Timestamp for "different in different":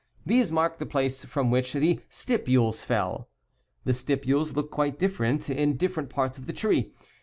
4.97-6.09